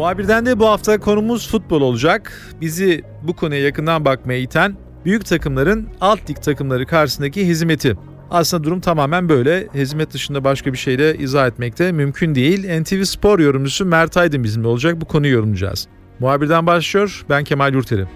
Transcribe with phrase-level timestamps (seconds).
[0.00, 2.32] Muhabirden de bu hafta konumuz futbol olacak.
[2.60, 7.96] Bizi bu konuya yakından bakmaya iten büyük takımların alt lig takımları karşısındaki hizmeti.
[8.30, 9.68] Aslında durum tamamen böyle.
[9.74, 12.80] Hizmet dışında başka bir şeyle izah etmek de mümkün değil.
[12.80, 15.00] NTV Spor yorumcusu Mert Aydın bizimle olacak.
[15.00, 15.86] Bu konuyu yorumlayacağız.
[16.18, 17.24] Muhabirden başlıyor.
[17.30, 18.06] Ben Kemal Yurteri.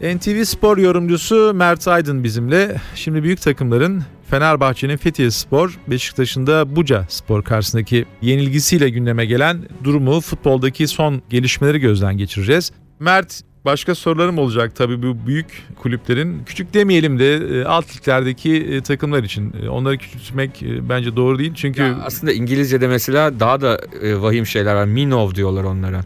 [0.00, 2.80] NTV Spor yorumcusu Mert Aydın bizimle.
[2.94, 10.20] Şimdi büyük takımların Fenerbahçe'nin Fethiye Spor, Beşiktaş'ın da Buca Spor karşısındaki yenilgisiyle gündeme gelen durumu,
[10.20, 12.72] futboldaki son gelişmeleri gözden geçireceğiz.
[12.98, 16.42] Mert Başka sorularım olacak tabii bu büyük kulüplerin.
[16.46, 19.54] Küçük demeyelim de e, alt liglerdeki e, takımlar için.
[19.62, 21.52] E, onları küçültmek bence doğru değil.
[21.54, 24.84] Çünkü ya aslında İngilizce'de mesela daha da vahim şeyler var.
[24.84, 26.00] Minov diyorlar onlara.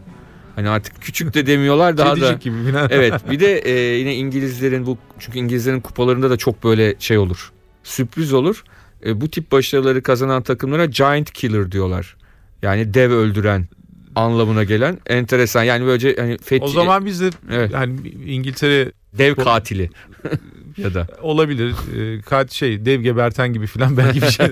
[0.55, 2.33] Hani artık küçük de demiyorlar daha da.
[2.33, 2.87] gibi falan.
[2.91, 7.51] evet bir de e, yine İngilizlerin bu çünkü İngilizlerin kupalarında da çok böyle şey olur.
[7.83, 8.63] Sürpriz olur.
[9.05, 12.15] E, bu tip başarıları kazanan takımlara giant killer diyorlar.
[12.61, 13.67] Yani dev öldüren
[14.15, 15.63] anlamına gelen enteresan.
[15.63, 16.65] Yani böylece hani fethi...
[16.65, 17.73] O zaman biz de evet.
[17.73, 19.89] hani İngiltere dev katili
[20.77, 21.75] ya da olabilir.
[21.97, 24.47] E, kat şey dev geberten gibi filan belki bir şey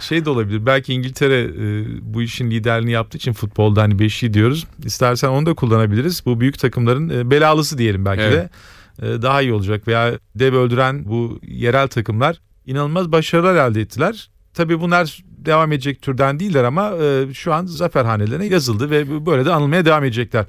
[0.00, 0.66] şey de olabilir.
[0.66, 4.66] Belki İngiltere e, bu işin liderliğini yaptığı için futbolda hani beşi diyoruz.
[4.84, 6.26] İstersen onu da kullanabiliriz.
[6.26, 8.34] Bu büyük takımların e, belalısı diyelim belki evet.
[8.34, 8.50] de.
[9.22, 14.30] Daha iyi olacak veya dev öldüren bu yerel takımlar inanılmaz başarılar elde ettiler.
[14.54, 19.44] Tabii bunlar devam edecek türden değiller ama e, şu an zafer hanelerine yazıldı ve böyle
[19.44, 20.44] de anılmaya devam edecekler.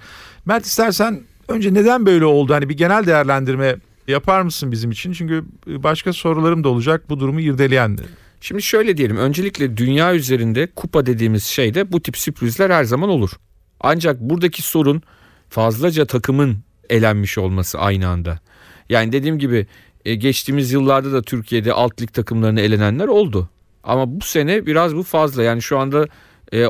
[0.46, 2.54] Mert istersen önce neden böyle oldu?
[2.54, 3.76] Hani bir genel değerlendirme
[4.08, 5.14] yapar mısın bizim için?
[5.14, 7.98] Çünkü başka sorularım da olacak bu durumu irdeleyen.
[8.42, 13.30] Şimdi şöyle diyelim öncelikle dünya üzerinde kupa dediğimiz şeyde bu tip sürprizler her zaman olur.
[13.80, 15.02] Ancak buradaki sorun
[15.50, 16.58] fazlaca takımın
[16.90, 18.40] elenmiş olması aynı anda.
[18.90, 19.68] Yani dediğim gibi
[20.06, 23.50] e, geçtiğimiz yıllarda da Türkiye'de alt lig takımlarını elenenler oldu.
[23.84, 25.44] Ama bu sene biraz bu fazla.
[25.44, 26.08] Yani şu anda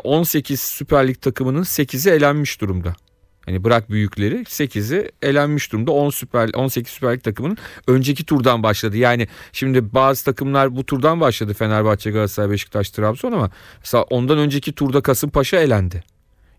[0.04, 2.96] 18 e, Süper Lig takımının 8'i elenmiş durumda.
[3.46, 5.92] Hani bırak büyükleri 8'i elenmiş durumda.
[5.92, 7.58] 10 Süper 18 Süper Lig takımının
[7.88, 8.98] önceki turdan başladı.
[8.98, 11.54] Yani şimdi bazı takımlar bu turdan başladı.
[11.54, 16.04] Fenerbahçe, Galatasaray, Beşiktaş, Trabzon ama mesela ondan önceki turda Kasımpaşa elendi.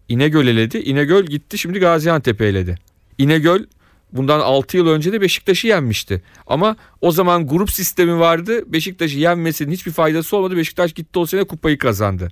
[0.09, 0.79] İnegöl eledi.
[0.79, 2.79] İnegöl gitti şimdi Gaziantep eledi.
[3.19, 3.65] İnegöl
[4.13, 6.23] bundan 6 yıl önce de Beşiktaş'ı yenmişti.
[6.47, 8.73] Ama o zaman grup sistemi vardı.
[8.73, 10.57] Beşiktaş'ı yenmesinin hiçbir faydası olmadı.
[10.57, 12.29] Beşiktaş gitti o sene kupayı kazandı.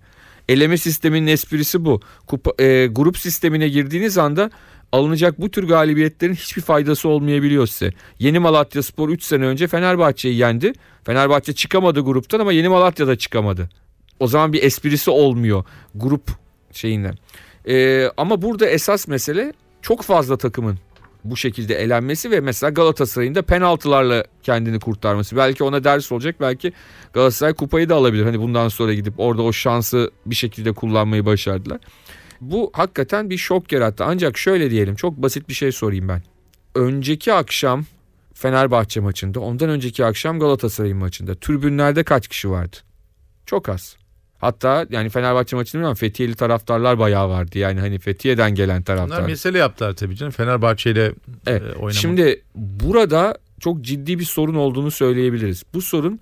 [0.48, 2.00] Eleme sisteminin esprisi bu.
[2.26, 4.50] Kupa, e, grup sistemine girdiğiniz anda
[4.92, 7.92] alınacak bu tür galibiyetlerin hiçbir faydası olmayabiliyor size.
[8.18, 10.72] Yeni Malatya Spor 3 sene önce Fenerbahçe'yi yendi.
[11.04, 13.68] Fenerbahçe çıkamadı gruptan ama Yeni Malatya da çıkamadı.
[14.20, 16.30] O zaman bir esprisi olmuyor grup
[16.72, 17.14] şeyinden.
[17.68, 19.52] Ee, ama burada esas mesele
[19.82, 20.78] çok fazla takımın
[21.24, 25.36] bu şekilde elenmesi ve mesela Galatasaray'ın da penaltılarla kendini kurtarması.
[25.36, 26.36] Belki ona ders olacak.
[26.40, 26.72] Belki
[27.12, 28.24] Galatasaray kupayı da alabilir.
[28.24, 31.80] Hani bundan sonra gidip orada o şansı bir şekilde kullanmayı başardılar.
[32.40, 34.04] Bu hakikaten bir şok yarattı.
[34.04, 36.22] Ancak şöyle diyelim çok basit bir şey sorayım ben.
[36.74, 37.84] Önceki akşam
[38.34, 42.76] Fenerbahçe maçında, ondan önceki akşam Galatasaray maçında tribünlerde kaç kişi vardı?
[43.46, 43.96] Çok az.
[44.44, 47.58] Hatta yani Fenerbahçe maçını bilmiyorum Fethiyeli taraftarlar bayağı vardı.
[47.58, 49.18] Yani hani Fethiye'den gelen taraftar.
[49.18, 50.32] Bunlar mesele yaptılar tabii canım.
[50.32, 51.12] Fenerbahçe ile
[51.46, 51.62] evet.
[51.62, 51.94] e, oynamak.
[51.94, 55.62] Şimdi burada çok ciddi bir sorun olduğunu söyleyebiliriz.
[55.74, 56.20] Bu sorun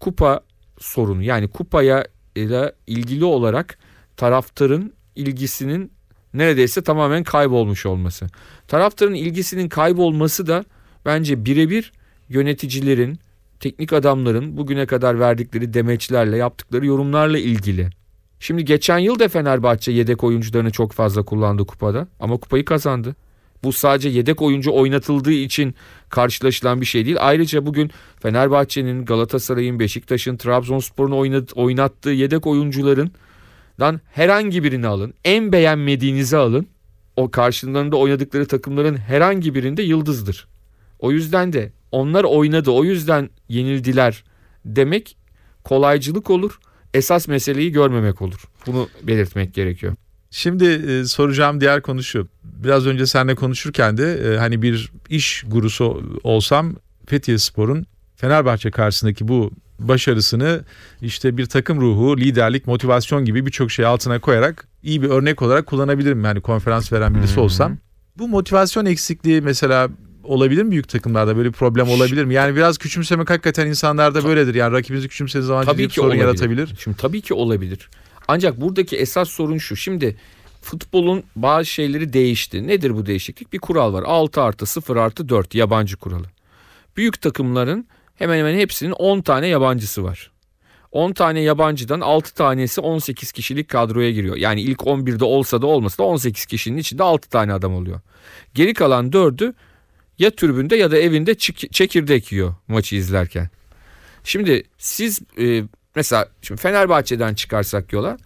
[0.00, 0.40] kupa
[0.78, 1.22] sorunu.
[1.22, 2.04] Yani kupaya
[2.36, 3.78] ile ilgili olarak
[4.16, 5.92] taraftarın ilgisinin
[6.34, 8.26] neredeyse tamamen kaybolmuş olması.
[8.68, 10.64] Taraftarın ilgisinin kaybolması da
[11.06, 11.92] bence birebir
[12.28, 13.18] yöneticilerin,
[13.60, 17.90] teknik adamların bugüne kadar verdikleri demeçlerle yaptıkları yorumlarla ilgili.
[18.40, 23.16] Şimdi geçen yıl da Fenerbahçe yedek oyuncularını çok fazla kullandı kupada ama kupayı kazandı.
[23.62, 25.74] Bu sadece yedek oyuncu oynatıldığı için
[26.08, 27.16] karşılaşılan bir şey değil.
[27.20, 27.90] Ayrıca bugün
[28.22, 33.10] Fenerbahçe'nin, Galatasaray'ın, Beşiktaş'ın, Trabzonspor'un oynattığı yedek oyuncuların
[33.80, 35.14] dan herhangi birini alın.
[35.24, 36.66] En beğenmediğinizi alın.
[37.16, 40.48] O karşılarında oynadıkları takımların herhangi birinde yıldızdır.
[40.98, 44.24] O yüzden de onlar oynadı o yüzden yenildiler
[44.64, 45.16] demek
[45.64, 46.58] kolaycılık olur.
[46.94, 48.44] Esas meseleyi görmemek olur.
[48.66, 49.94] Bunu belirtmek gerekiyor.
[50.30, 52.28] Şimdi e, soracağım diğer konu şu.
[52.44, 57.86] Biraz önce seninle konuşurken de e, hani bir iş gurusu olsam Fethiye Spor'un
[58.16, 60.64] Fenerbahçe karşısındaki bu başarısını
[61.02, 65.66] işte bir takım ruhu, liderlik, motivasyon gibi birçok şey altına koyarak iyi bir örnek olarak
[65.66, 66.24] kullanabilirim.
[66.24, 67.40] Yani konferans veren birisi hı.
[67.40, 67.76] olsam.
[68.18, 69.88] Bu motivasyon eksikliği mesela
[70.28, 72.34] olabilir mi büyük takımlarda böyle bir problem olabilir mi?
[72.34, 74.54] Yani biraz küçümsemek hakikaten insanlarda böyledir.
[74.54, 76.22] Yani rakibinizi küçümsediği zaman ciddi Tabii bir ki sorun olabilir.
[76.22, 76.74] yaratabilir.
[76.78, 77.90] Şimdi tabii ki olabilir.
[78.28, 79.76] Ancak buradaki esas sorun şu.
[79.76, 80.16] Şimdi
[80.62, 82.66] futbolun bazı şeyleri değişti.
[82.66, 83.52] Nedir bu değişiklik?
[83.52, 84.02] Bir kural var.
[84.06, 86.26] 6 artı 0 artı 4 yabancı kuralı.
[86.96, 90.30] Büyük takımların hemen hemen hepsinin 10 tane yabancısı var.
[90.92, 94.36] 10 tane yabancıdan 6 tanesi 18 kişilik kadroya giriyor.
[94.36, 98.00] Yani ilk 11'de olsa da olmasa da 18 kişinin içinde 6 tane adam oluyor.
[98.54, 99.54] Geri kalan 4'ü
[100.18, 103.48] ya tribünde ya da evinde çek- çekirdek yiyor maçı izlerken.
[104.24, 105.62] Şimdi siz e,
[105.96, 108.16] mesela şimdi Fenerbahçe'den çıkarsak yola.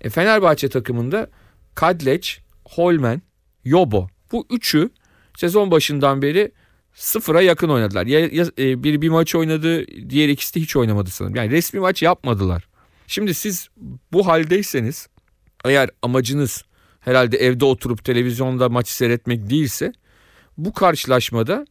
[0.00, 1.30] E, Fenerbahçe takımında
[1.74, 3.22] Kadleç, Holmen,
[3.64, 4.90] Yobo bu üçü
[5.36, 6.52] sezon başından beri
[6.94, 8.06] sıfıra yakın oynadılar.
[8.06, 11.36] Ya, ya e, biri bir maç oynadı, diğer ikisi de hiç oynamadı sanırım.
[11.36, 12.68] Yani resmi maç yapmadılar.
[13.06, 13.68] Şimdi siz
[14.12, 15.08] bu haldeyseniz
[15.64, 16.64] eğer amacınız
[17.00, 19.92] herhalde evde oturup televizyonda maçı seyretmek değilse
[20.64, 21.66] bu karşılaşmada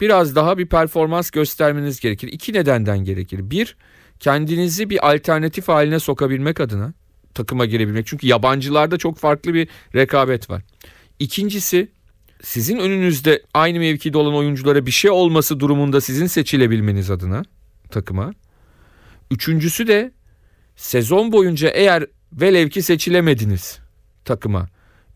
[0.00, 2.28] biraz daha bir performans göstermeniz gerekir.
[2.28, 3.50] İki nedenden gerekir.
[3.50, 3.76] Bir,
[4.20, 6.92] kendinizi bir alternatif haline sokabilmek adına
[7.34, 8.06] takıma girebilmek.
[8.06, 10.62] Çünkü yabancılarda çok farklı bir rekabet var.
[11.18, 11.88] İkincisi
[12.42, 17.44] sizin önünüzde aynı mevkide olan oyunculara bir şey olması durumunda sizin seçilebilmeniz adına
[17.90, 18.32] takıma.
[19.30, 20.12] Üçüncüsü de
[20.76, 23.78] sezon boyunca eğer velev ki seçilemediniz
[24.24, 24.68] takıma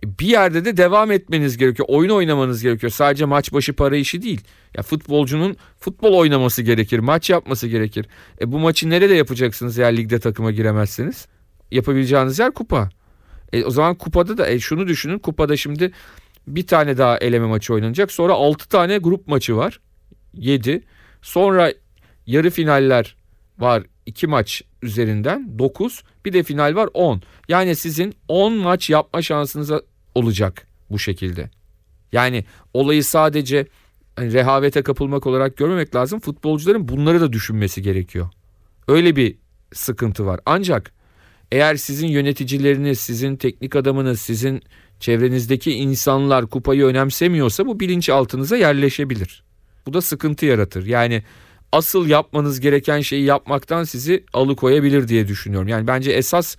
[0.05, 1.89] bir yerde de devam etmeniz gerekiyor.
[1.91, 2.91] Oyun oynamanız gerekiyor.
[2.91, 4.41] Sadece maç başı para işi değil.
[4.77, 8.06] Ya futbolcunun futbol oynaması gerekir, maç yapması gerekir.
[8.41, 11.27] E bu maçı nerede yapacaksınız eğer ligde takıma giremezseniz?
[11.71, 12.91] Yapabileceğiniz yer kupa.
[13.53, 15.19] E o zaman kupada da e şunu düşünün.
[15.19, 15.93] Kupada şimdi
[16.47, 18.12] bir tane daha eleme maçı oynanacak.
[18.12, 19.81] Sonra 6 tane grup maçı var.
[20.35, 20.83] 7.
[21.23, 21.73] Sonra
[22.27, 23.17] yarı finaller
[23.59, 23.83] var.
[24.06, 26.03] 2 maç üzerinden 9.
[26.25, 27.23] Bir de final var 10.
[27.49, 29.71] Yani sizin 10 maç yapma şansınız
[30.14, 31.50] olacak bu şekilde.
[32.12, 32.44] Yani
[32.75, 33.66] olayı sadece
[34.16, 36.20] hani rehavete kapılmak olarak görmemek lazım.
[36.20, 38.28] Futbolcuların bunları da düşünmesi gerekiyor.
[38.88, 39.37] Öyle bir
[39.72, 40.40] sıkıntı var.
[40.46, 40.93] Ancak
[41.52, 44.62] eğer sizin yöneticileriniz, sizin teknik adamınız, sizin
[45.00, 49.44] çevrenizdeki insanlar kupayı önemsemiyorsa bu bilinçaltınıza yerleşebilir.
[49.87, 50.87] Bu da sıkıntı yaratır.
[50.87, 51.22] Yani
[51.72, 55.69] asıl yapmanız gereken şeyi yapmaktan sizi alıkoyabilir diye düşünüyorum.
[55.69, 56.56] Yani bence esas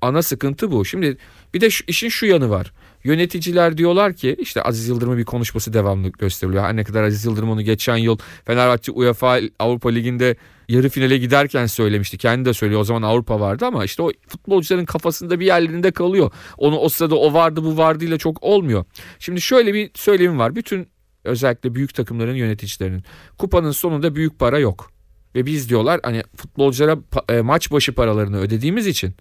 [0.00, 0.84] ana sıkıntı bu.
[0.84, 1.16] Şimdi
[1.54, 2.72] bir de şu, işin şu yanı var.
[3.04, 6.64] Yöneticiler diyorlar ki işte Aziz Yıldırım'ın bir konuşması devamlı gösteriliyor.
[6.64, 10.36] Her ne kadar Aziz Yıldırım onu geçen yıl Fenerbahçe UEFA Avrupa Ligi'nde
[10.68, 12.18] yarı finale giderken söylemişti.
[12.18, 12.80] Kendi de söylüyor.
[12.80, 16.32] O zaman Avrupa vardı ama işte o futbolcuların kafasında bir yerlerinde kalıyor.
[16.58, 18.84] Onu o sırada o vardı bu vardı ile çok olmuyor.
[19.18, 20.56] Şimdi şöyle bir söylemim var.
[20.56, 20.88] Bütün
[21.24, 23.04] özellikle büyük takımların yöneticilerinin
[23.38, 24.90] kupanın sonunda büyük para yok.
[25.34, 26.98] Ve biz diyorlar hani futbolculara
[27.28, 29.14] e, maç başı paralarını ödediğimiz için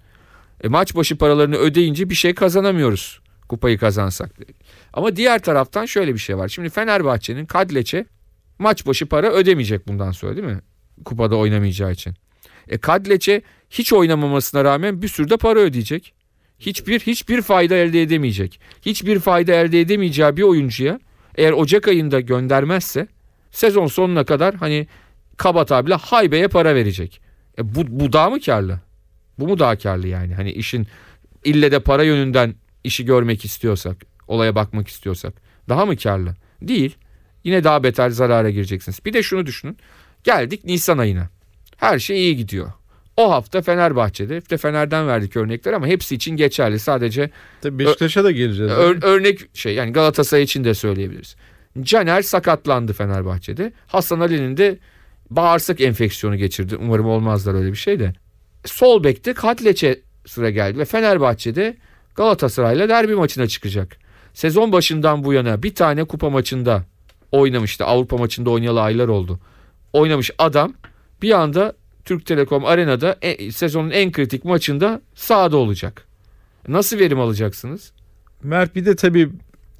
[0.64, 4.32] e, maç başı paralarını ödeyince bir şey kazanamıyoruz kupayı kazansak.
[4.94, 6.48] Ama diğer taraftan şöyle bir şey var.
[6.48, 8.06] Şimdi Fenerbahçe'nin Kadleç'e
[8.60, 10.60] maç başı para ödemeyecek bundan sonra değil mi?
[11.06, 12.14] Kupada oynamayacağı için.
[12.68, 16.14] E Kadleç'e hiç oynamamasına rağmen bir sürü de para ödeyecek.
[16.60, 18.60] Hiçbir hiçbir fayda elde edemeyecek.
[18.82, 21.00] Hiçbir fayda elde edemeyeceği bir oyuncuya
[21.36, 23.08] eğer Ocak ayında göndermezse
[23.52, 24.88] sezon sonuna kadar hani
[25.38, 27.22] kaba tabirle haybeye para verecek.
[27.58, 28.80] E bu, bu daha mı karlı?
[29.40, 30.36] Bu mu daha karlı yani?
[30.36, 30.88] Hani işin
[31.44, 33.98] ille de para yönünden işi görmek istiyorsak,
[34.28, 35.34] olaya bakmak istiyorsak
[35.70, 36.36] daha mı karlı?
[36.62, 36.96] Değil.
[37.44, 39.06] Yine daha beter zarara gireceksiniz.
[39.06, 39.78] Bir de şunu düşünün.
[40.24, 41.30] Geldik Nisan ayına.
[41.78, 42.72] Her şey iyi gidiyor.
[43.18, 46.80] O hafta Fenerbahçe'de, işte Fener'den verdik örnekler ama hepsi için geçerli.
[46.80, 47.30] Sadece
[47.62, 48.72] Tabii Beşiktaş'a da geleceğiz.
[48.72, 51.36] Ör- örnek şey yani Galatasaray için de söyleyebiliriz.
[51.82, 53.74] Caner sakatlandı Fenerbahçe'de.
[53.88, 54.78] Hasan Ali'nin de
[55.30, 56.76] bağırsak enfeksiyonu geçirdi.
[56.76, 58.14] Umarım olmazlar öyle bir şey de.
[58.66, 61.78] Sol bekte Katleç'e sıra geldi ve Fenerbahçe'de
[62.16, 63.98] Galatasaray'la derbi maçına çıkacak.
[64.34, 66.86] Sezon başından bu yana bir tane kupa maçında
[67.32, 67.86] oynamıştı.
[67.86, 69.40] Avrupa maçında oynayalı aylar oldu.
[69.94, 70.74] Oynamış adam
[71.22, 71.74] bir anda
[72.06, 76.08] Türk Telekom Arena'da e- sezonun en kritik maçında sahada olacak.
[76.68, 77.92] Nasıl verim alacaksınız?
[78.44, 79.30] Mert bir de tabii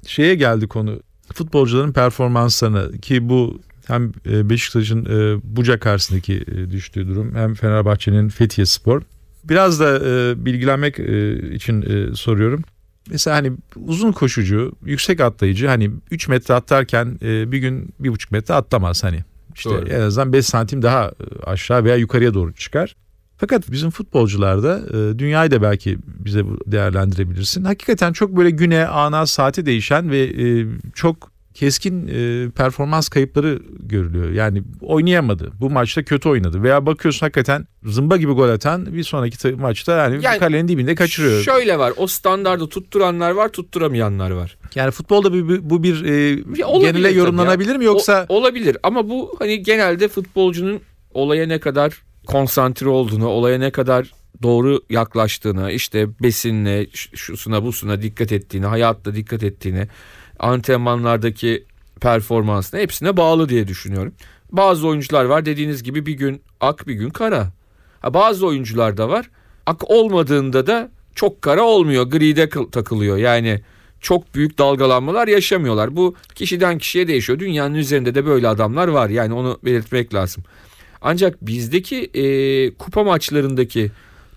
[0.06, 1.00] şeye geldi konu.
[1.34, 8.28] Futbolcuların performanslarına ki bu hem e, Beşiktaş'ın e, Buca karşısındaki e, düştüğü durum hem Fenerbahçe'nin
[8.28, 9.02] Fethiye Spor.
[9.48, 12.62] Biraz da e, bilgilenmek e, için e, soruyorum.
[13.10, 18.54] Mesela hani uzun koşucu, yüksek atlayıcı hani 3 metre atlarken e, bir gün 1,5 metre
[18.54, 19.24] atlamaz hani.
[19.54, 19.88] İşte Doğru.
[19.88, 22.96] en azından 5 santim daha e, aşağı veya yukarıya doğru çıkar.
[23.36, 27.64] Fakat bizim futbolcularda e, dünyayı da belki bize değerlendirebilirsin.
[27.64, 34.30] Hakikaten çok böyle güne, ana, saati değişen ve e, çok keskin e, performans kayıpları görülüyor.
[34.30, 35.52] Yani oynayamadı.
[35.60, 36.62] Bu maçta kötü oynadı.
[36.62, 40.94] Veya bakıyorsun hakikaten zımba gibi gol atan bir sonraki ta- maçta yani, Yani kalenin dibinde
[40.94, 41.42] kaçırıyor.
[41.42, 44.56] Şöyle var o standardı tutturanlar var tutturamayanlar var.
[44.74, 48.76] Yani futbolda bir, bir- bu bir e, Ya olabilir genele yorumlanabilir mi yoksa O- olabilir
[48.82, 50.80] ama bu hani genelde futbolcunun
[51.14, 54.10] olaya ne kadar konsantre olduğunu, olaya ne kadar
[54.44, 59.88] doğru yaklaştığını, işte besinle, şusuna busuna dikkat ettiğini, hayatta dikkat ettiğini,
[60.38, 61.64] antrenmanlardaki
[62.00, 64.12] performansına hepsine bağlı diye düşünüyorum.
[64.52, 67.52] Bazı oyuncular var dediğiniz gibi bir gün ak bir gün kara.
[68.00, 69.30] Ha, bazı oyuncular da var
[69.66, 73.60] ak olmadığında da çok kara olmuyor gride kıl- takılıyor yani
[74.00, 75.96] çok büyük dalgalanmalar yaşamıyorlar.
[75.96, 77.38] Bu kişiden kişiye değişiyor.
[77.38, 80.44] Dünyanın üzerinde de böyle adamlar var yani onu belirtmek lazım.
[81.02, 82.24] Ancak bizdeki e,
[82.74, 83.90] kupa maçlarındaki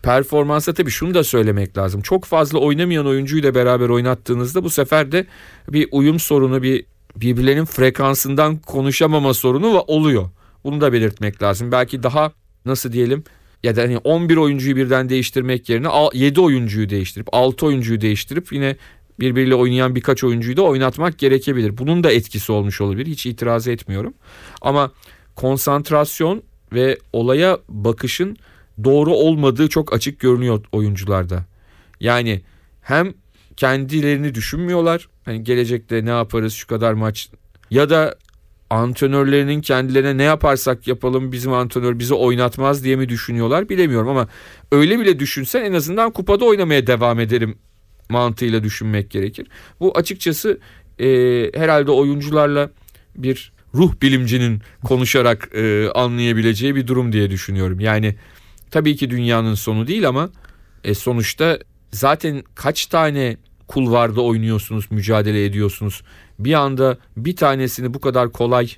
[0.03, 2.01] performansa tabii şunu da söylemek lazım.
[2.01, 5.25] Çok fazla oynamayan oyuncuyla beraber oynattığınızda bu sefer de
[5.69, 6.85] bir uyum sorunu, bir
[7.15, 10.29] birbirlerinin frekansından konuşamama sorunu oluyor.
[10.63, 11.71] Bunu da belirtmek lazım.
[11.71, 12.31] Belki daha
[12.65, 13.23] nasıl diyelim
[13.63, 18.75] ya da hani 11 oyuncuyu birden değiştirmek yerine 7 oyuncuyu değiştirip 6 oyuncuyu değiştirip yine
[19.19, 21.77] birbiriyle oynayan birkaç oyuncuyu da oynatmak gerekebilir.
[21.77, 23.07] Bunun da etkisi olmuş olabilir.
[23.07, 24.13] Hiç itiraz etmiyorum.
[24.61, 24.91] Ama
[25.35, 28.37] konsantrasyon ve olaya bakışın
[28.83, 31.45] doğru olmadığı çok açık görünüyor oyuncularda.
[31.99, 32.41] Yani
[32.81, 33.13] hem
[33.57, 35.09] kendilerini düşünmüyorlar.
[35.25, 37.29] Hani gelecekte ne yaparız şu kadar maç
[37.69, 38.15] ya da
[38.69, 44.27] antrenörlerinin kendilerine ne yaparsak yapalım bizim antrenör bizi oynatmaz diye mi düşünüyorlar bilemiyorum ama
[44.71, 47.57] öyle bile düşünsen en azından kupada oynamaya devam ederim
[48.09, 49.47] mantığıyla düşünmek gerekir.
[49.79, 50.59] Bu açıkçası
[50.99, 51.07] e,
[51.55, 52.69] herhalde oyuncularla
[53.15, 57.79] bir ruh bilimcinin konuşarak e, anlayabileceği bir durum diye düşünüyorum.
[57.79, 58.15] Yani
[58.71, 60.29] tabii ki dünyanın sonu değil ama
[60.83, 61.59] e, sonuçta
[61.91, 66.03] zaten kaç tane kulvarda oynuyorsunuz, mücadele ediyorsunuz.
[66.39, 68.71] Bir anda bir tanesini bu kadar kolay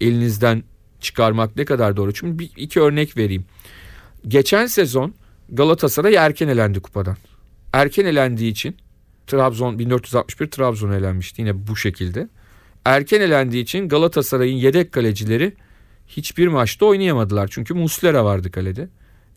[0.00, 0.62] elinizden
[1.00, 2.12] çıkarmak ne kadar doğru?
[2.12, 3.44] Çünkü bir, iki örnek vereyim.
[4.28, 5.14] Geçen sezon
[5.48, 7.16] Galatasaray erken elendi kupadan.
[7.72, 8.76] Erken elendiği için
[9.26, 12.28] Trabzon 1461 Trabzon elenmişti yine bu şekilde.
[12.84, 15.54] Erken elendiği için Galatasaray'ın yedek kalecileri
[16.08, 17.48] hiçbir maçta oynayamadılar.
[17.50, 18.88] Çünkü Muslera vardı kalede.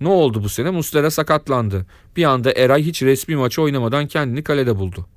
[0.01, 0.69] Ne oldu bu sene?
[0.69, 1.85] Muslera sakatlandı.
[2.15, 5.07] Bir anda Eray hiç resmi maçı oynamadan kendini kalede buldu.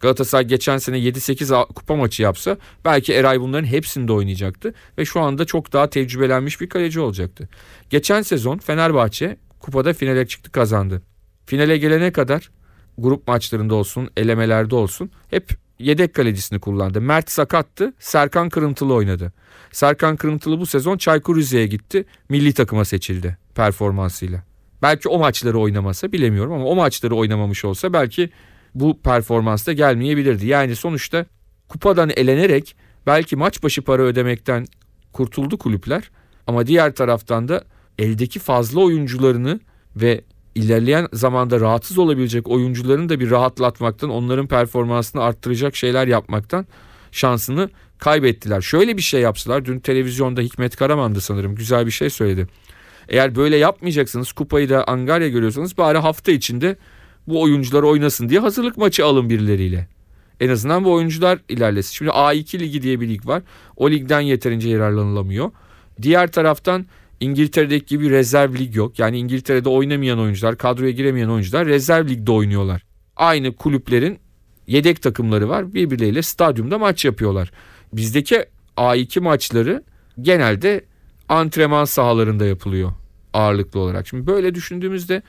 [0.00, 5.44] Galatasaray geçen sene 7-8 kupa maçı yapsa belki Eray bunların hepsinde oynayacaktı ve şu anda
[5.44, 7.48] çok daha tecrübelenmiş bir kaleci olacaktı.
[7.90, 11.02] Geçen sezon Fenerbahçe kupada finale çıktı kazandı.
[11.46, 12.50] Finale gelene kadar
[12.98, 17.00] grup maçlarında olsun, elemelerde olsun hep yedek kalecisini kullandı.
[17.00, 19.32] Mert sakattı, Serkan Kırıntılı oynadı.
[19.72, 24.42] Serkan Kırıntılı bu sezon Çaykur Rize'ye gitti, milli takıma seçildi performansıyla.
[24.82, 28.30] Belki o maçları oynamasa bilemiyorum ama o maçları oynamamış olsa belki
[28.74, 30.46] bu performansta gelmeyebilirdi.
[30.46, 31.26] Yani sonuçta
[31.68, 34.66] kupadan elenerek belki maç başı para ödemekten
[35.12, 36.10] kurtuldu kulüpler
[36.46, 37.64] ama diğer taraftan da
[37.98, 39.60] eldeki fazla oyuncularını
[39.96, 40.20] ve
[40.54, 46.66] ilerleyen zamanda rahatsız olabilecek oyuncuların da bir rahatlatmaktan, onların performansını arttıracak şeyler yapmaktan
[47.12, 48.60] şansını kaybettiler.
[48.60, 52.48] Şöyle bir şey yapsalar, dün televizyonda Hikmet Karaman'dı sanırım güzel bir şey söyledi.
[53.08, 56.76] Eğer böyle yapmayacaksınız, kupayı da Angarya görüyorsanız bari hafta içinde
[57.28, 59.88] bu oyuncular oynasın diye hazırlık maçı alın birileriyle.
[60.40, 61.92] En azından bu oyuncular ilerlesin.
[61.92, 63.42] Şimdi A2 ligi diye bir lig var.
[63.76, 65.50] O ligden yeterince yararlanılamıyor.
[66.02, 66.86] Diğer taraftan
[67.20, 68.98] İngiltere'deki gibi rezerv lig yok.
[68.98, 72.82] Yani İngiltere'de oynamayan oyuncular, kadroya giremeyen oyuncular rezerv ligde oynuyorlar.
[73.16, 74.18] Aynı kulüplerin
[74.66, 75.74] yedek takımları var.
[75.74, 77.50] Birbirleriyle stadyumda maç yapıyorlar.
[77.92, 78.44] Bizdeki
[78.76, 79.82] A2 maçları
[80.20, 80.84] genelde
[81.28, 82.92] antrenman sahalarında yapılıyor
[83.32, 84.06] ağırlıklı olarak.
[84.08, 85.22] Şimdi böyle düşündüğümüzde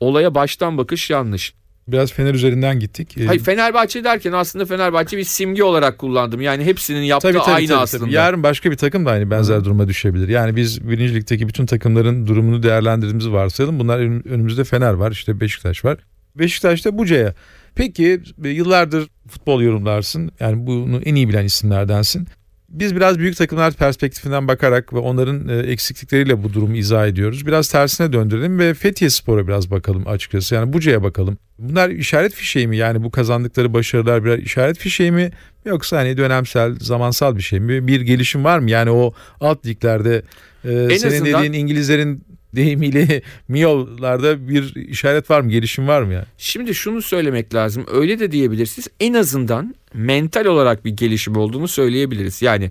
[0.00, 1.54] olaya baştan bakış yanlış.
[1.88, 3.18] Biraz Fener üzerinden gittik.
[3.18, 6.40] Ee, Hayır Fenerbahçe derken aslında Fenerbahçe bir simge olarak kullandım.
[6.40, 8.04] Yani hepsinin yaptığı Tabii, tabii, aynı tabii, aslında.
[8.04, 8.14] tabii.
[8.14, 10.28] Yarın başka bir takım da aynı benzer duruma düşebilir.
[10.28, 13.78] Yani biz birinci ligdeki bütün takımların durumunu değerlendirdiğimizi varsayalım.
[13.78, 15.98] Bunlar ön- önümüzde Fener var, işte Beşiktaş var.
[16.34, 17.34] Beşiktaş'ta Buca'ya.
[17.74, 20.30] Peki e, yıllardır futbol yorumlarsın.
[20.40, 22.26] Yani bunu en iyi bilen isimlerdensin.
[22.68, 27.46] Biz biraz büyük takımlar perspektifinden bakarak ve onların e, eksiklikleriyle bu durumu izah ediyoruz.
[27.46, 30.54] Biraz tersine döndürelim ve Fethiye Spor'a biraz bakalım açıkçası.
[30.54, 31.38] Yani Buca'ya bakalım.
[31.58, 32.76] Bunlar işaret fişeği mi?
[32.76, 35.30] Yani bu kazandıkları başarılar birer işaret fişeği mi?
[35.64, 37.86] Yoksa hani dönemsel, zamansal bir şey mi?
[37.86, 38.70] Bir gelişim var mı?
[38.70, 40.22] Yani o alt liglerde
[40.64, 40.68] e,
[40.98, 42.24] senin azından- dediğin İngilizlerin
[42.56, 45.50] deyimiyle Miyollarda bir işaret var mı?
[45.50, 46.24] Gelişim var mı yani?
[46.38, 47.86] Şimdi şunu söylemek lazım.
[47.92, 48.88] Öyle de diyebilirsiniz.
[49.00, 52.42] En azından mental olarak bir gelişim olduğunu söyleyebiliriz.
[52.42, 52.70] Yani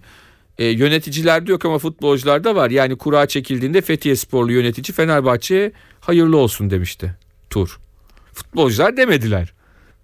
[0.58, 2.70] e, yöneticilerde yok ama futbolcularda var.
[2.70, 7.16] Yani kura çekildiğinde Fethiye Sporlu yönetici Fenerbahçe'ye hayırlı olsun demişti
[7.50, 7.80] Tur.
[8.34, 9.54] Futbolcular demediler.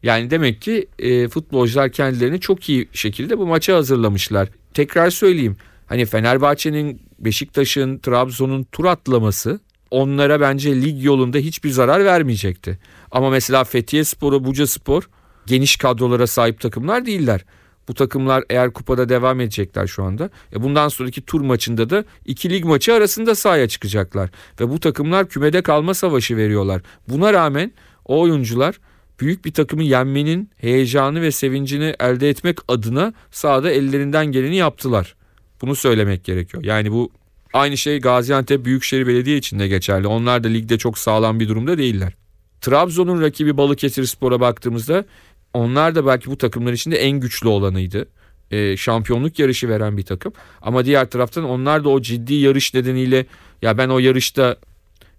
[0.04, 4.50] Yani demek ki e, futbolcular kendilerini çok iyi şekilde bu maça hazırlamışlar.
[4.74, 5.58] Tekrar söyleyeyim.
[5.86, 9.60] Hani Fenerbahçe'nin, Beşiktaş'ın, Trabzon'un tur atlaması
[9.92, 12.80] onlara bence lig yolunda hiçbir zarar vermeyecekti.
[13.12, 15.10] Ama mesela Fethiye Spor'u, Buca Spor
[15.52, 17.46] geniş kadrolara sahip takımlar değiller.
[17.88, 20.30] Bu takımlar eğer kupada devam edecekler şu anda.
[20.54, 24.30] E bundan sonraki tur maçında da iki lig maçı arasında sahaya çıkacaklar.
[24.60, 26.82] Ve bu takımlar kümede kalma savaşı veriyorlar.
[27.08, 27.72] Buna rağmen
[28.06, 28.80] o oyuncular
[29.20, 35.16] büyük bir takımı yenmenin heyecanı ve sevincini elde etmek adına sahada ellerinden geleni yaptılar.
[35.62, 36.64] Bunu söylemek gerekiyor.
[36.64, 37.12] Yani bu
[37.54, 40.08] aynı şey Gaziantep Büyükşehir Belediye için de geçerli.
[40.08, 42.14] Onlar da ligde çok sağlam bir durumda değiller.
[42.62, 45.06] Trabzon'un rakibi Balıkesir Spor'a baktığımızda
[45.54, 48.08] onlar da belki bu takımlar içinde en güçlü olanıydı.
[48.52, 50.34] Ee, şampiyonluk yarışı veren bir takım.
[50.62, 53.26] Ama diğer taraftan onlar da o ciddi yarış nedeniyle
[53.62, 54.56] ya ben o yarışta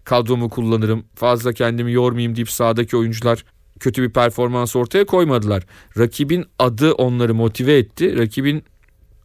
[0.05, 3.45] kadromu kullanırım fazla kendimi yormayayım deyip sahadaki oyuncular
[3.81, 5.63] kötü bir performans ortaya koymadılar.
[5.99, 8.19] Rakibin adı onları motive etti.
[8.19, 8.65] Rakibin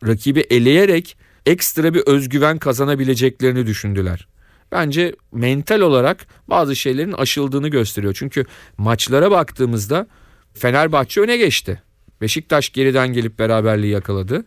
[0.07, 4.27] rakibi eleyerek ekstra bir özgüven kazanabileceklerini düşündüler.
[4.71, 8.13] Bence mental olarak bazı şeylerin aşıldığını gösteriyor.
[8.17, 8.45] Çünkü
[8.77, 10.07] maçlara baktığımızda
[10.57, 11.81] Fenerbahçe öne geçti.
[12.21, 14.45] Beşiktaş geriden gelip beraberliği yakaladı.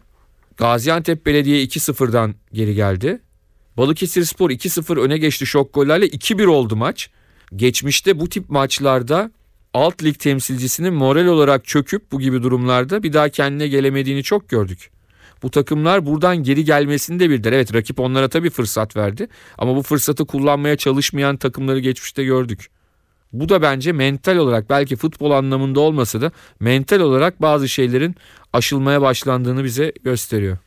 [0.57, 3.21] Gaziantep Belediye 2-0'dan geri geldi.
[3.77, 7.11] Balıkesir Spor 2-0 öne geçti şok gollerle 2-1 oldu maç.
[7.57, 9.31] Geçmişte bu tip maçlarda
[9.75, 14.91] alt lig temsilcisinin moral olarak çöküp bu gibi durumlarda bir daha kendine gelemediğini çok gördük.
[15.43, 17.53] Bu takımlar buradan geri gelmesini de bildiler.
[17.53, 22.71] Evet rakip onlara tabii fırsat verdi ama bu fırsatı kullanmaya çalışmayan takımları geçmişte gördük.
[23.33, 28.17] Bu da bence mental olarak belki futbol anlamında olmasa da mental olarak bazı şeylerin
[28.53, 30.59] aşılmaya başlandığını bize gösteriyor.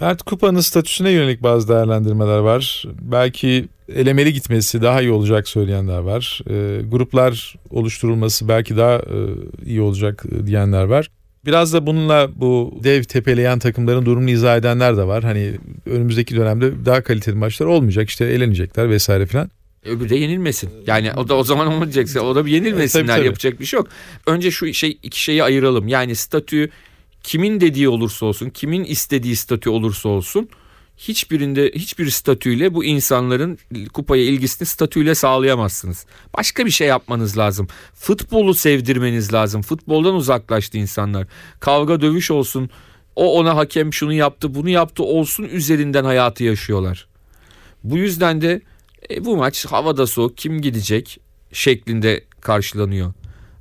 [0.00, 2.84] Bert Kupa'nın statüsüne yönelik bazı değerlendirmeler var.
[3.00, 6.40] Belki elemeli gitmesi daha iyi olacak söyleyenler var.
[6.50, 9.18] E, gruplar oluşturulması belki daha e,
[9.66, 11.10] iyi olacak diyenler var.
[11.46, 15.24] Biraz da bununla bu dev tepeleyen takımların durumunu izah edenler de var.
[15.24, 15.54] Hani
[15.86, 19.50] önümüzdeki dönemde daha kaliteli maçlar olmayacak işte eğlenecekler vesaire filan.
[19.84, 20.70] Öbürü de yenilmesin.
[20.86, 23.26] Yani o da o zaman olmayacaksa o da bir yenilmesinler tabii, tabii.
[23.26, 23.88] yapacak bir şey yok.
[24.26, 25.88] Önce şu şey iki şeyi ayıralım.
[25.88, 26.70] Yani statü
[27.22, 30.48] kimin dediği olursa olsun, kimin istediği statü olursa olsun
[30.98, 33.58] hiçbirinde hiçbir statüyle bu insanların
[33.92, 36.06] kupaya ilgisini statüyle sağlayamazsınız.
[36.38, 37.68] Başka bir şey yapmanız lazım.
[37.94, 39.62] Futbolu sevdirmeniz lazım.
[39.62, 41.26] Futboldan uzaklaştı insanlar.
[41.60, 42.70] Kavga dövüş olsun.
[43.16, 47.06] O ona hakem şunu yaptı, bunu yaptı olsun üzerinden hayatı yaşıyorlar.
[47.84, 48.60] Bu yüzden de
[49.10, 51.20] e, bu maç havada soğuk kim gidecek
[51.52, 53.12] şeklinde karşılanıyor.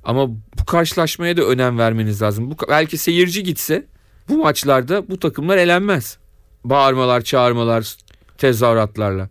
[0.04, 2.52] Ama bu karşılaşmaya da önem vermeniz lazım.
[2.52, 3.86] Bu belki seyirci gitse
[4.30, 6.18] bu maçlarda bu takımlar elenmez.
[6.64, 7.96] Bağırmalar, çağırmalar,
[8.38, 9.30] tezahüratlarla.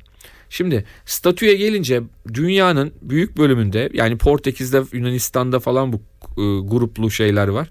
[0.50, 2.02] Şimdi statüye gelince
[2.34, 7.70] dünyanın büyük bölümünde yani Portekiz'de, Yunanistan'da falan bu e, gruplu şeyler var.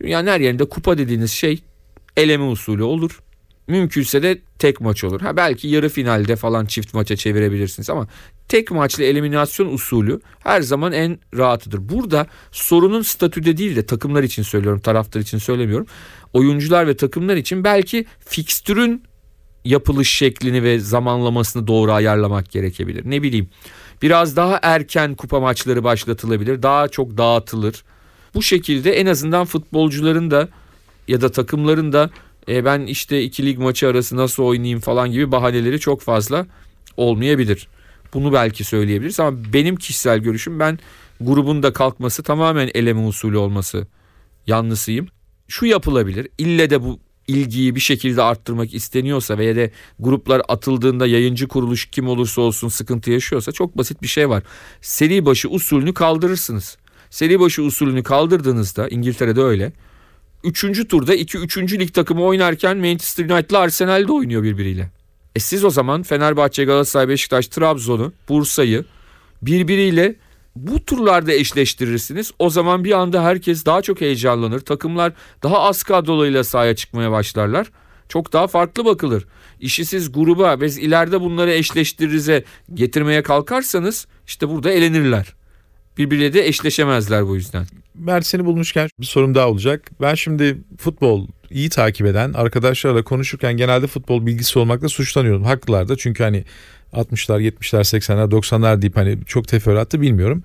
[0.00, 1.62] Dünyanın her yerinde kupa dediğiniz şey
[2.16, 3.20] eleme usulü olur.
[3.68, 5.20] Mümkünse de tek maç olur.
[5.20, 8.08] Ha belki yarı finalde falan çift maça çevirebilirsiniz ama
[8.48, 11.88] tek maçlı eliminasyon usulü her zaman en rahatıdır.
[11.88, 15.86] Burada sorunun statüde değil de takımlar için söylüyorum, taraftar için söylemiyorum.
[16.32, 19.02] Oyuncular ve takımlar için belki fikstürün
[19.64, 23.10] yapılış şeklini ve zamanlamasını doğru ayarlamak gerekebilir.
[23.10, 23.48] Ne bileyim
[24.02, 26.62] biraz daha erken kupa maçları başlatılabilir.
[26.62, 27.84] Daha çok dağıtılır.
[28.34, 30.48] Bu şekilde en azından futbolcuların da
[31.08, 32.10] ya da takımların da
[32.48, 36.46] e, ben işte iki lig maçı arası nasıl oynayayım falan gibi bahaneleri çok fazla
[36.96, 37.68] olmayabilir.
[38.14, 40.78] Bunu belki söyleyebiliriz ama benim kişisel görüşüm ben
[41.20, 43.86] grubun da kalkması tamamen eleme usulü olması
[44.46, 45.06] yanlısıyım.
[45.48, 46.28] Şu yapılabilir.
[46.38, 52.08] İlle de bu ilgiyi bir şekilde arttırmak isteniyorsa veya de gruplar atıldığında yayıncı kuruluş kim
[52.08, 54.42] olursa olsun sıkıntı yaşıyorsa çok basit bir şey var.
[54.80, 56.76] Seri başı usulünü kaldırırsınız.
[57.10, 59.72] Seri başı usulünü kaldırdığınızda İngiltere'de öyle.
[60.44, 64.90] Üçüncü turda iki üçüncü lig takımı oynarken Manchester United'la Arsenal'de oynuyor birbiriyle.
[65.36, 68.84] E siz o zaman Fenerbahçe, Galatasaray, Beşiktaş, Trabzon'u, Bursa'yı
[69.42, 70.16] birbiriyle
[70.56, 72.32] bu turlarda eşleştirirsiniz.
[72.38, 74.60] O zaman bir anda herkes daha çok heyecanlanır.
[74.60, 77.70] Takımlar daha az kadrolarıyla sahaya çıkmaya başlarlar.
[78.08, 79.24] Çok daha farklı bakılır.
[79.60, 85.34] İşi siz gruba ve ileride bunları eşleştiririze getirmeye kalkarsanız işte burada elenirler.
[85.98, 87.66] Birbiriyle de eşleşemezler bu yüzden.
[87.94, 89.90] Mert seni bulmuşken bir sorum daha olacak.
[90.00, 95.44] Ben şimdi futbol iyi takip eden arkadaşlarla konuşurken genelde futbol bilgisi olmakla suçlanıyorum.
[95.44, 96.44] Haklılar da çünkü hani
[96.92, 100.42] 60'lar, 70'ler, 80'ler, 90'lar deyip hani çok teferruatlı bilmiyorum.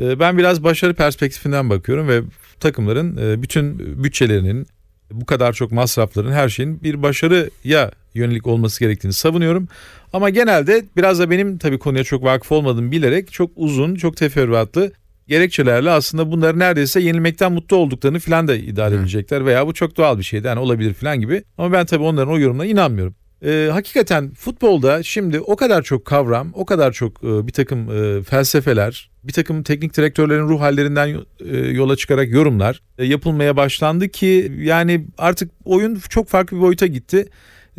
[0.00, 2.22] Ee, Ben biraz başarı perspektifinden bakıyorum ve
[2.60, 4.66] takımların e, bütün bütçelerinin
[5.12, 9.68] bu kadar çok masrafların her şeyin bir başarıya yönelik olması gerektiğini savunuyorum.
[10.12, 14.92] Ama genelde biraz da benim tabii konuya çok vakıf olmadığımı bilerek çok uzun, çok teferruatlı
[15.28, 20.18] gerekçelerle aslında bunları neredeyse yenilmekten mutlu olduklarını filan da iddia edecekler veya bu çok doğal
[20.18, 21.42] bir şeydi yani olabilir filan gibi.
[21.58, 23.14] Ama ben tabii onların o yorumuna inanmıyorum.
[23.44, 28.22] Ee, hakikaten futbolda şimdi o kadar çok kavram, o kadar çok e, bir takım e,
[28.22, 31.16] felsefeler, bir takım teknik direktörlerin ruh hallerinden
[31.50, 36.86] e, yola çıkarak yorumlar e, yapılmaya başlandı ki yani artık oyun çok farklı bir boyuta
[36.86, 37.28] gitti.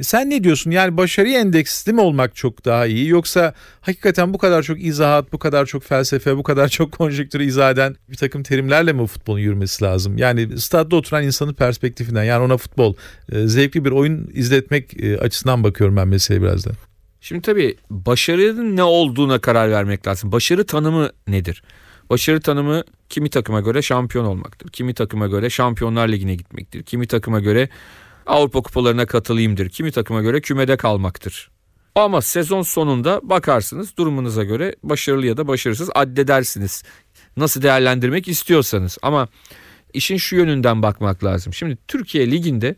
[0.01, 0.71] Sen ne diyorsun?
[0.71, 5.39] Yani başarıya endeksli mi olmak çok daha iyi yoksa hakikaten bu kadar çok izahat, bu
[5.39, 9.83] kadar çok felsefe, bu kadar çok konjektürü izah eden bir takım terimlerle mi futbolun yürümesi
[9.83, 10.17] lazım?
[10.17, 12.93] Yani stadda oturan insanın perspektifinden yani ona futbol
[13.31, 16.71] e, zevkli bir oyun izletmek e, açısından bakıyorum ben meseleye biraz da.
[17.21, 20.31] Şimdi tabii başarının ne olduğuna karar vermek lazım.
[20.31, 21.63] Başarı tanımı nedir?
[22.09, 24.69] Başarı tanımı kimi takıma göre şampiyon olmaktır.
[24.69, 26.83] Kimi takıma göre Şampiyonlar Ligi'ne gitmektir.
[26.83, 27.69] Kimi takıma göre
[28.27, 29.69] Avrupa kupalarına katılayımdır.
[29.69, 31.51] Kimi takıma göre kümede kalmaktır.
[31.95, 36.83] Ama sezon sonunda bakarsınız durumunuza göre başarılı ya da başarısız addedersiniz.
[37.37, 38.97] Nasıl değerlendirmek istiyorsanız.
[39.01, 39.27] Ama
[39.93, 41.53] işin şu yönünden bakmak lazım.
[41.53, 42.75] Şimdi Türkiye Ligi'nde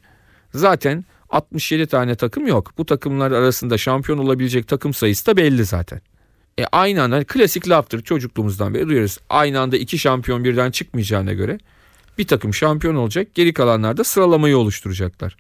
[0.54, 2.74] zaten 67 tane takım yok.
[2.78, 6.02] Bu takımlar arasında şampiyon olabilecek takım sayısı da belli zaten.
[6.60, 9.18] E aynı anda klasik laftır çocukluğumuzdan beri duyuyoruz.
[9.30, 11.58] Aynı anda iki şampiyon birden çıkmayacağına göre
[12.20, 13.36] bir takım şampiyon olacak.
[13.36, 15.38] Geri kalanlar da sıralamayı oluşturacaklar.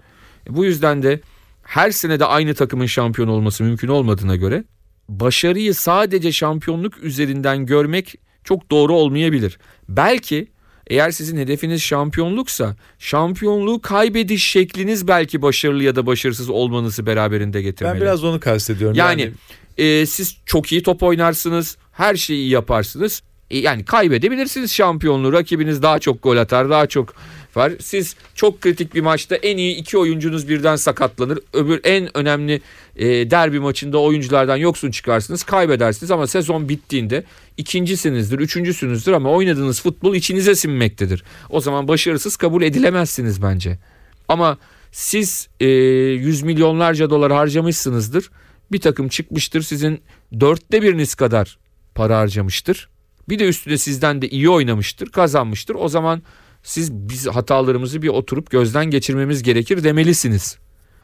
[0.49, 1.21] E bu yüzden de
[1.63, 4.63] her sene de aynı takımın şampiyon olması mümkün olmadığına göre
[5.09, 9.59] başarıyı sadece şampiyonluk üzerinden görmek çok doğru olmayabilir.
[9.89, 10.47] Belki
[10.87, 17.93] eğer sizin hedefiniz şampiyonluksa şampiyonluğu kaybediş şekliniz belki başarılı ya da başarısız olmanızı beraberinde getirmeli.
[17.93, 18.97] Ben biraz onu kastediyorum.
[18.97, 19.31] Yani,
[19.77, 23.21] e, siz çok iyi top oynarsınız, her şeyi iyi yaparsınız.
[23.51, 25.33] E, yani kaybedebilirsiniz şampiyonluğu.
[25.33, 27.15] Rakibiniz daha çok gol atar, daha çok
[27.55, 27.71] var.
[27.79, 31.39] Siz çok kritik bir maçta en iyi iki oyuncunuz birden sakatlanır.
[31.53, 32.61] Öbür en önemli
[32.95, 37.23] e, derbi maçında oyunculardan yoksun çıkarsınız, kaybedersiniz ama sezon bittiğinde
[37.57, 41.23] ikincisinizdir, üçüncüsünüzdür ama oynadığınız futbol içinize sinmektedir.
[41.49, 43.79] O zaman başarısız kabul edilemezsiniz bence.
[44.27, 44.57] Ama
[44.91, 48.29] siz e, yüz milyonlarca dolar harcamışsınızdır.
[48.71, 50.01] Bir takım çıkmıştır sizin
[50.39, 51.57] dörtte biriniz kadar
[51.95, 52.89] para harcamıştır.
[53.29, 55.75] Bir de üstüne sizden de iyi oynamıştır, kazanmıştır.
[55.75, 56.21] O zaman
[56.63, 60.57] siz biz hatalarımızı bir oturup gözden geçirmemiz gerekir demelisiniz.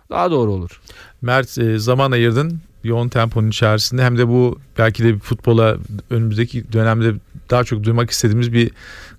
[0.09, 0.81] Daha doğru olur.
[1.21, 5.77] Mert e, zaman ayırdın yoğun temponun içerisinde hem de bu belki de futbola
[6.09, 7.13] önümüzdeki dönemde
[7.49, 8.71] daha çok duymak istediğimiz bir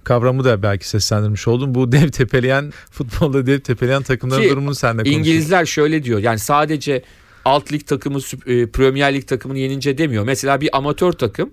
[0.04, 1.74] kavramı da belki seslendirmiş oldun.
[1.74, 5.18] Bu dev tepeleyen futbolda dev tepeleyen takımların Ki durumunu sen de konuştun.
[5.18, 6.18] İngilizler şöyle diyor.
[6.18, 7.02] Yani sadece
[7.44, 10.24] alt lig takımı e, Premier Lig takımını yenince demiyor.
[10.24, 11.50] Mesela bir amatör takım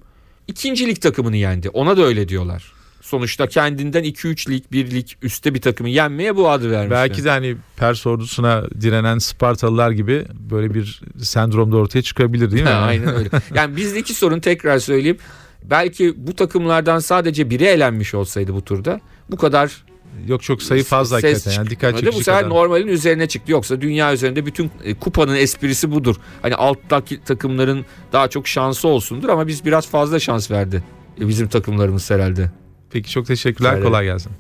[0.48, 1.70] ikinci lig takımını yendi.
[1.70, 2.74] Ona da öyle diyorlar.
[3.02, 7.10] Sonuçta kendinden 2-3 lig, 1 lig üstte bir takımı yenmeye bu adı vermişler.
[7.10, 12.64] Belki de hani Pers ordusuna direnen Spartalılar gibi böyle bir sendrom da ortaya çıkabilir değil
[12.64, 12.70] mi?
[12.70, 13.30] Ha, Aynen öyle.
[13.56, 15.18] Yani bizdeki sorun tekrar söyleyeyim.
[15.64, 19.02] Belki bu takımlardan sadece biri elenmiş olsaydı bu turda
[19.32, 19.84] bu kadar
[20.28, 22.50] Yok çok sayı fazla ses hakikaten yani dikkat çekici Bu sefer kadar.
[22.56, 23.52] normalin üzerine çıktı.
[23.52, 26.16] Yoksa dünya üzerinde bütün e, kupanın esprisi budur.
[26.42, 30.84] Hani alttaki takımların daha çok şansı olsundur ama biz biraz fazla şans verdi.
[31.22, 32.52] e, Bizim takımlarımız herhalde.
[32.92, 34.32] Peki çok teşekkürler Rica kolay gelsin.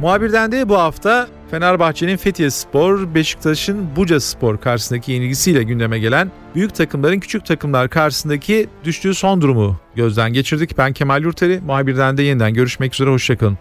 [0.00, 6.74] Muhabirden de bu hafta Fenerbahçe'nin Fethiye Spor, Beşiktaş'ın Buca Spor karşısındaki yenilgisiyle gündeme gelen büyük
[6.74, 10.78] takımların küçük takımlar karşısındaki düştüğü son durumu gözden geçirdik.
[10.78, 13.58] Ben Kemal Yurteri, muhabirden de yeniden görüşmek üzere, hoşçakalın.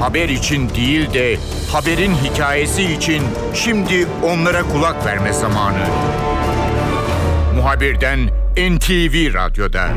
[0.00, 1.36] Haber için değil de
[1.72, 3.22] haberin hikayesi için
[3.54, 5.86] şimdi onlara kulak verme zamanı.
[7.56, 8.18] Muhabirden
[8.56, 9.88] NTV Radyo'da.